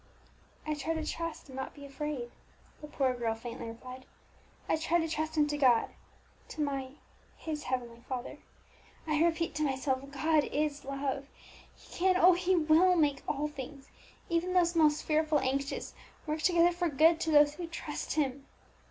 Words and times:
"I 0.65 0.73
try 0.73 0.95
to 0.95 1.05
trust 1.05 1.47
and 1.47 1.55
not 1.55 1.75
be 1.75 1.85
afraid," 1.85 2.31
the 2.81 2.87
poor 2.87 3.13
girl 3.13 3.35
faintly 3.35 3.67
replied. 3.67 4.07
"I 4.67 4.75
try 4.77 4.97
to 4.99 5.07
trust 5.07 5.37
him 5.37 5.45
to 5.49 5.59
God, 5.59 5.91
to 6.47 6.61
my 6.61 6.93
his 7.37 7.65
Heavenly 7.65 8.01
Father. 8.09 8.39
I 9.05 9.23
repeat 9.23 9.53
to 9.57 9.63
myself, 9.63 10.09
God 10.09 10.43
is 10.45 10.83
love. 10.85 11.27
He 11.75 11.95
can 11.99 12.17
oh! 12.17 12.33
He 12.33 12.55
will 12.55 12.95
make 12.95 13.21
all 13.27 13.47
things, 13.47 13.89
even 14.27 14.53
this 14.53 14.75
most 14.75 15.03
fearful 15.03 15.37
anguish, 15.37 15.91
work 16.25 16.41
together 16.41 16.71
for 16.71 16.89
good 16.89 17.19
to 17.19 17.29
those 17.29 17.53
who 17.53 17.67
trust 17.67 18.13
Him!" 18.13 18.47